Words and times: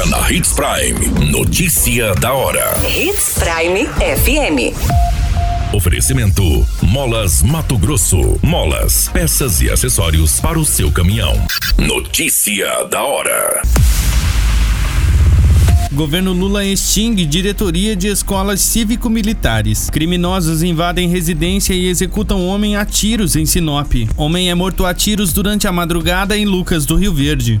Agora 0.00 0.06
na 0.06 0.32
Hits 0.32 0.52
Prime. 0.52 1.30
Notícia 1.30 2.14
da 2.14 2.32
hora. 2.32 2.80
Hits 2.86 3.38
Prime 3.38 3.86
FM. 3.86 4.74
Oferecimento: 5.74 6.66
Molas 6.82 7.42
Mato 7.42 7.76
Grosso. 7.76 8.38
Molas, 8.42 9.10
peças 9.12 9.60
e 9.60 9.70
acessórios 9.70 10.40
para 10.40 10.58
o 10.58 10.64
seu 10.64 10.90
caminhão. 10.90 11.34
Notícia 11.76 12.84
da 12.84 13.02
hora. 13.02 13.62
Governo 15.92 16.32
Lula 16.32 16.64
extingue 16.64 17.26
diretoria 17.26 17.94
de 17.94 18.08
escolas 18.08 18.60
cívico-militares. 18.60 19.90
Criminosos 19.90 20.62
invadem 20.62 21.08
residência 21.08 21.74
e 21.74 21.88
executam 21.88 22.46
homem 22.46 22.76
a 22.76 22.86
tiros 22.86 23.36
em 23.36 23.44
Sinop. 23.44 23.92
Homem 24.16 24.50
é 24.50 24.54
morto 24.54 24.86
a 24.86 24.94
tiros 24.94 25.32
durante 25.32 25.66
a 25.66 25.72
madrugada 25.72 26.38
em 26.38 26.46
Lucas 26.46 26.86
do 26.86 26.96
Rio 26.96 27.12
Verde. 27.12 27.60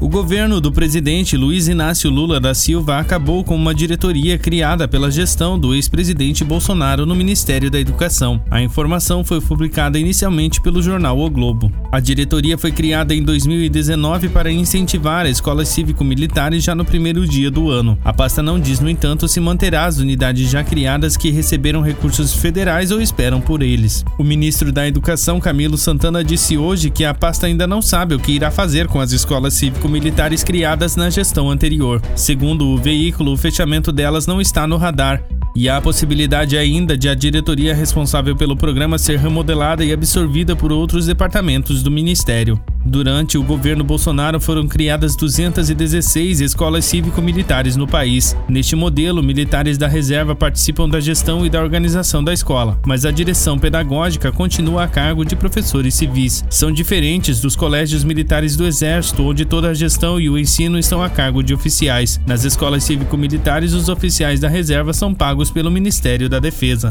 O 0.00 0.08
governo 0.08 0.60
do 0.60 0.70
presidente 0.70 1.36
Luiz 1.36 1.66
Inácio 1.66 2.08
Lula 2.08 2.38
da 2.38 2.54
Silva 2.54 3.00
acabou 3.00 3.42
com 3.42 3.56
uma 3.56 3.74
diretoria 3.74 4.38
criada 4.38 4.86
pela 4.86 5.10
gestão 5.10 5.58
do 5.58 5.74
ex-presidente 5.74 6.44
Bolsonaro 6.44 7.04
no 7.04 7.16
Ministério 7.16 7.68
da 7.68 7.80
Educação. 7.80 8.40
A 8.48 8.62
informação 8.62 9.24
foi 9.24 9.40
publicada 9.40 9.98
inicialmente 9.98 10.60
pelo 10.60 10.80
jornal 10.80 11.18
O 11.18 11.28
Globo. 11.28 11.72
A 11.90 11.98
diretoria 11.98 12.56
foi 12.56 12.70
criada 12.70 13.12
em 13.12 13.24
2019 13.24 14.28
para 14.28 14.52
incentivar 14.52 15.26
as 15.26 15.32
escolas 15.32 15.68
cívico-militares 15.68 16.62
já 16.62 16.76
no 16.76 16.84
primeiro 16.84 17.26
dia 17.26 17.50
do 17.50 17.68
ano. 17.68 17.98
A 18.04 18.12
pasta 18.12 18.40
não 18.40 18.60
diz, 18.60 18.78
no 18.78 18.88
entanto, 18.88 19.26
se 19.26 19.40
manterá 19.40 19.86
as 19.86 19.98
unidades 19.98 20.48
já 20.48 20.62
criadas 20.62 21.16
que 21.16 21.30
receberam 21.30 21.82
recursos 21.82 22.32
federais 22.32 22.92
ou 22.92 23.02
esperam 23.02 23.40
por 23.40 23.62
eles. 23.62 24.04
O 24.16 24.22
ministro 24.22 24.70
da 24.70 24.86
Educação, 24.86 25.40
Camilo 25.40 25.76
Santana, 25.76 26.22
disse 26.22 26.56
hoje 26.56 26.88
que 26.88 27.04
a 27.04 27.12
pasta 27.12 27.48
ainda 27.48 27.66
não 27.66 27.82
sabe 27.82 28.14
o 28.14 28.20
que 28.20 28.30
irá 28.30 28.48
fazer 28.52 28.86
com 28.86 29.00
as 29.00 29.10
escolas 29.10 29.54
cívico 29.54 29.87
militares 29.88 30.44
criadas 30.44 30.94
na 30.94 31.10
gestão 31.10 31.50
anterior. 31.50 32.00
Segundo 32.14 32.66
o 32.66 32.76
veículo, 32.76 33.32
o 33.32 33.36
fechamento 33.36 33.90
delas 33.90 34.26
não 34.26 34.40
está 34.40 34.66
no 34.66 34.76
radar 34.76 35.24
e 35.56 35.68
há 35.68 35.78
a 35.78 35.80
possibilidade 35.80 36.56
ainda 36.56 36.96
de 36.96 37.08
a 37.08 37.14
diretoria 37.14 37.74
responsável 37.74 38.36
pelo 38.36 38.56
programa 38.56 38.98
ser 38.98 39.18
remodelada 39.18 39.84
e 39.84 39.92
absorvida 39.92 40.54
por 40.54 40.70
outros 40.70 41.06
departamentos 41.06 41.82
do 41.82 41.90
Ministério. 41.90 42.60
Durante 42.88 43.36
o 43.36 43.42
governo 43.42 43.84
Bolsonaro 43.84 44.40
foram 44.40 44.66
criadas 44.66 45.14
216 45.14 46.40
escolas 46.40 46.86
cívico-militares 46.86 47.76
no 47.76 47.86
país. 47.86 48.34
Neste 48.48 48.74
modelo, 48.74 49.22
militares 49.22 49.76
da 49.76 49.86
reserva 49.86 50.34
participam 50.34 50.88
da 50.88 50.98
gestão 50.98 51.44
e 51.44 51.50
da 51.50 51.60
organização 51.60 52.24
da 52.24 52.32
escola, 52.32 52.80
mas 52.86 53.04
a 53.04 53.10
direção 53.10 53.58
pedagógica 53.58 54.32
continua 54.32 54.84
a 54.84 54.88
cargo 54.88 55.22
de 55.22 55.36
professores 55.36 55.94
civis. 55.96 56.42
São 56.48 56.72
diferentes 56.72 57.42
dos 57.42 57.54
colégios 57.54 58.04
militares 58.04 58.56
do 58.56 58.64
Exército, 58.64 59.22
onde 59.22 59.44
toda 59.44 59.68
a 59.68 59.74
gestão 59.74 60.18
e 60.18 60.30
o 60.30 60.38
ensino 60.38 60.78
estão 60.78 61.02
a 61.02 61.10
cargo 61.10 61.42
de 61.42 61.52
oficiais. 61.52 62.18
Nas 62.26 62.44
escolas 62.44 62.84
cívico-militares, 62.84 63.74
os 63.74 63.90
oficiais 63.90 64.40
da 64.40 64.48
reserva 64.48 64.94
são 64.94 65.12
pagos 65.12 65.50
pelo 65.50 65.70
Ministério 65.70 66.26
da 66.26 66.38
Defesa. 66.38 66.88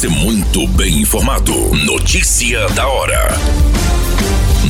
Você 0.00 0.08
muito 0.08 0.66
bem 0.68 1.02
informado. 1.02 1.52
Notícia 1.84 2.66
da 2.70 2.88
hora. 2.88 3.28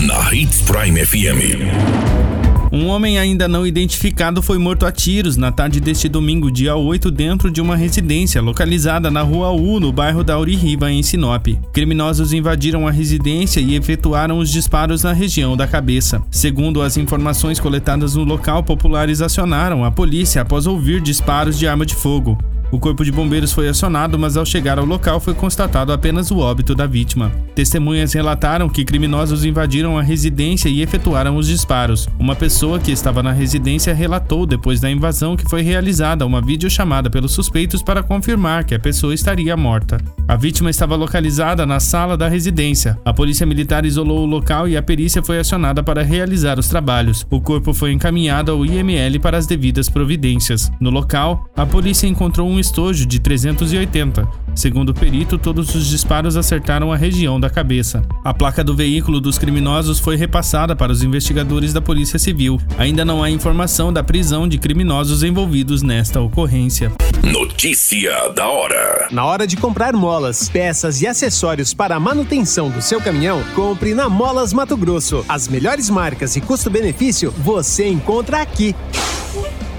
Na 0.05 0.35
Hits 0.35 0.61
Prime 0.63 1.07
FM. 1.07 2.73
Um 2.73 2.89
homem 2.89 3.17
ainda 3.17 3.47
não 3.47 3.65
identificado 3.65 4.43
foi 4.43 4.59
morto 4.59 4.85
a 4.85 4.91
tiros 4.91 5.37
na 5.37 5.53
tarde 5.53 5.79
deste 5.79 6.09
domingo, 6.09 6.51
dia 6.51 6.75
8, 6.75 7.13
dentro 7.13 7.49
de 7.49 7.61
uma 7.61 7.77
residência 7.77 8.43
localizada 8.43 9.09
na 9.09 9.23
Rua 9.23 9.53
U, 9.53 9.79
no 9.79 9.93
bairro 9.93 10.25
da 10.25 10.37
Riva, 10.37 10.91
em 10.91 11.01
Sinop. 11.01 11.47
Criminosos 11.73 12.33
invadiram 12.33 12.89
a 12.89 12.91
residência 12.91 13.61
e 13.61 13.77
efetuaram 13.77 14.37
os 14.37 14.51
disparos 14.51 15.05
na 15.05 15.13
região 15.13 15.57
da 15.57 15.69
cabeça. 15.69 16.21
Segundo 16.29 16.83
as 16.83 16.97
informações 16.97 17.61
coletadas 17.61 18.17
no 18.17 18.25
local, 18.25 18.65
populares 18.65 19.23
acionaram 19.23 19.85
a 19.85 19.93
polícia 19.93 20.43
após 20.43 20.67
ouvir 20.67 21.01
disparos 21.01 21.57
de 21.57 21.69
arma 21.69 21.87
de 21.87 21.95
fogo. 21.95 22.37
O 22.73 22.79
corpo 22.79 23.05
de 23.05 23.11
bombeiros 23.11 23.53
foi 23.53 23.69
acionado, 23.69 24.17
mas 24.17 24.37
ao 24.37 24.47
chegar 24.47 24.79
ao 24.79 24.85
local 24.85 25.19
foi 25.19 25.35
constatado 25.35 25.93
apenas 25.93 26.31
o 26.31 26.39
óbito 26.39 26.73
da 26.73 26.87
vítima. 26.87 27.33
Testemunhas 27.53 28.13
relataram 28.13 28.69
que 28.69 28.85
criminosos 28.85 29.45
invadiram 29.45 29.99
a 29.99 30.03
residência 30.03 30.69
e 30.69 30.81
efetuaram 30.81 31.37
os 31.37 31.49
disparos. 31.49 32.09
Uma 32.19 32.37
pessoa 32.37 32.79
que 32.79 32.93
estava 32.93 33.25
na 33.25 33.33
residência 33.33 33.93
relatou 33.93 34.47
depois 34.47 34.81
da 34.81 34.89
invasão 34.89 35.37
que 35.37 35.49
foi 35.51 35.63
realizada 35.63 36.25
uma 36.25 36.41
videochamada 36.41 37.11
pelos 37.11 37.33
suspeitos 37.33 37.83
para 37.83 38.05
confirmar 38.05 38.65
que 38.65 38.75
a 38.75 38.79
pessoa 38.79 39.13
estaria 39.13 39.57
morta. 39.57 39.99
A 40.29 40.37
vítima 40.37 40.71
estava 40.71 40.95
localizada 40.95 41.67
na 41.67 41.81
sala 41.81 42.17
da 42.17 42.29
residência. 42.29 42.97
A 43.05 43.13
polícia 43.13 43.45
militar 43.45 43.85
isolou 43.85 44.21
o 44.21 44.27
local 44.27 44.69
e 44.69 44.77
a 44.77 44.83
perícia 44.83 45.23
foi 45.25 45.41
acionada 45.41 45.83
para 45.83 46.05
realizar 46.05 46.57
os 46.57 46.69
trabalhos. 46.69 47.27
O 47.29 47.41
corpo 47.41 47.75
foi 47.75 47.91
encaminhado 47.91 48.53
ao 48.53 48.65
IML 48.65 49.19
para 49.19 49.37
as 49.37 49.47
devidas 49.47 49.89
providências. 49.89 50.71
No 50.81 50.91
local, 50.91 51.45
a 51.57 51.67
polícia 51.67 52.07
encontrou 52.07 52.49
um 52.49 52.60
estojo 52.61 53.07
de 53.07 53.19
380. 53.19 54.29
Segundo 54.55 54.91
o 54.91 54.95
perito, 54.95 55.39
todos 55.39 55.75
os 55.75 55.87
disparos 55.87 56.37
acertaram 56.37 56.93
a 56.93 56.97
região 56.97 57.41
da 57.41 57.49
cabeça. 57.49 58.03
A 58.25 58.35
placa 58.35 58.63
do 58.63 58.75
veículo 58.75 59.21
dos 59.21 59.39
criminosos 59.39 59.99
foi 59.99 60.17
repassada 60.17 60.77
para 60.77 60.93
os 60.93 61.03
investigadores 61.03 61.73
da 61.73 61.81
Polícia 61.81 62.19
Civil. 62.19 62.61
Ainda 62.77 63.05
não 63.05 63.23
há 63.23 63.31
informação 63.31 63.93
da 63.93 64.03
prisão 64.03 64.47
de 64.47 64.59
criminosos 64.59 65.23
envolvidos 65.23 65.83
nesta 65.83 66.21
ocorrência. 66.21 66.93
Notícia 67.23 68.29
da 68.31 68.49
hora. 68.49 69.09
Na 69.11 69.25
hora 69.25 69.47
de 69.47 69.57
comprar 69.57 69.93
molas, 69.93 70.49
peças 70.49 71.01
e 71.01 71.07
acessórios 71.07 71.73
para 71.75 71.97
a 71.97 72.01
manutenção 72.01 72.71
do 72.71 72.83
seu 72.83 73.01
caminhão, 73.01 73.43
compre 73.55 73.95
na 73.95 74.09
Molas 74.09 74.53
Mato 74.53 74.77
Grosso. 74.77 75.25
As 75.29 75.49
melhores 75.49 75.89
marcas 75.91 76.37
e 76.37 76.41
custo-benefício 76.41 77.33
você 77.39 77.89
encontra 77.89 78.41
aqui. 78.41 78.75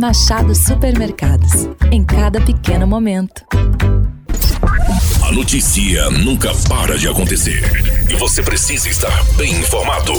Machado 0.00 0.54
Supermercados. 0.54 1.68
Em 1.90 2.04
cada 2.04 2.40
pequeno 2.40 2.86
momento. 2.86 3.44
A 5.22 5.32
notícia 5.32 6.10
nunca 6.10 6.52
para 6.68 6.96
de 6.96 7.08
acontecer. 7.08 7.62
E 8.08 8.14
você 8.16 8.42
precisa 8.42 8.88
estar 8.88 9.24
bem 9.36 9.52
informado. 9.52 10.14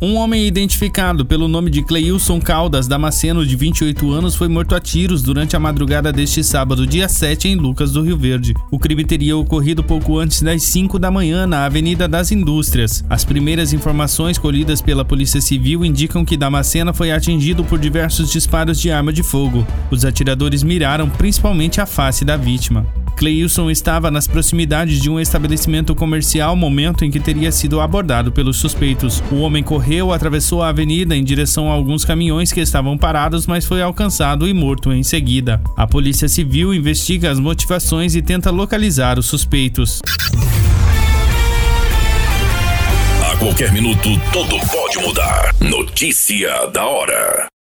Um 0.00 0.16
homem 0.16 0.46
identificado 0.46 1.24
pelo 1.24 1.48
nome 1.48 1.70
de 1.70 1.82
Cleilson 1.82 2.38
Caldas 2.38 2.86
Damasceno, 2.86 3.46
de 3.46 3.56
28 3.56 4.12
anos, 4.12 4.34
foi 4.34 4.46
morto 4.46 4.74
a 4.74 4.80
tiros 4.80 5.22
durante 5.22 5.56
a 5.56 5.58
madrugada 5.60 6.12
deste 6.12 6.44
sábado, 6.44 6.86
dia 6.86 7.08
7, 7.08 7.48
em 7.48 7.56
Lucas 7.56 7.92
do 7.92 8.02
Rio 8.02 8.18
Verde. 8.18 8.52
O 8.70 8.78
crime 8.78 9.06
teria 9.06 9.34
ocorrido 9.34 9.82
pouco 9.82 10.18
antes 10.18 10.42
das 10.42 10.62
5 10.64 10.98
da 10.98 11.10
manhã 11.10 11.46
na 11.46 11.64
Avenida 11.64 12.06
das 12.06 12.30
Indústrias. 12.30 13.02
As 13.08 13.24
primeiras 13.24 13.72
informações 13.72 14.36
colhidas 14.36 14.82
pela 14.82 15.02
Polícia 15.02 15.40
Civil 15.40 15.82
indicam 15.82 16.26
que 16.26 16.36
Damasceno 16.36 16.92
foi 16.92 17.10
atingido 17.10 17.64
por 17.64 17.78
diversos 17.78 18.30
disparos 18.30 18.78
de 18.78 18.90
arma 18.90 19.14
de 19.14 19.22
fogo. 19.22 19.66
Os 19.90 20.04
atiradores 20.04 20.62
miraram 20.62 21.08
principalmente 21.08 21.80
a 21.80 21.86
face 21.86 22.22
da 22.22 22.36
vítima. 22.36 22.86
Cleilson 23.16 23.70
estava 23.70 24.10
nas 24.10 24.26
proximidades 24.26 25.00
de 25.00 25.08
um 25.08 25.18
estabelecimento 25.18 25.94
comercial 25.94 26.54
momento 26.54 27.04
em 27.04 27.10
que 27.10 27.18
teria 27.18 27.50
sido 27.50 27.80
abordado 27.80 28.30
pelos 28.30 28.58
suspeitos. 28.58 29.22
O 29.32 29.36
homem 29.36 29.62
correu, 29.62 30.12
atravessou 30.12 30.62
a 30.62 30.68
avenida 30.68 31.16
em 31.16 31.24
direção 31.24 31.70
a 31.70 31.74
alguns 31.74 32.04
caminhões 32.04 32.52
que 32.52 32.60
estavam 32.60 32.98
parados, 32.98 33.46
mas 33.46 33.64
foi 33.64 33.80
alcançado 33.80 34.46
e 34.46 34.52
morto 34.52 34.92
em 34.92 35.02
seguida. 35.02 35.60
A 35.76 35.86
Polícia 35.86 36.28
Civil 36.28 36.74
investiga 36.74 37.30
as 37.30 37.38
motivações 37.38 38.14
e 38.14 38.20
tenta 38.20 38.50
localizar 38.50 39.18
os 39.18 39.26
suspeitos. 39.26 40.00
A 43.32 43.36
qualquer 43.38 43.72
minuto, 43.72 44.08
tudo 44.32 44.56
pode 44.70 44.98
mudar. 44.98 45.54
Notícia 45.60 46.66
da 46.72 46.84
hora. 46.86 47.55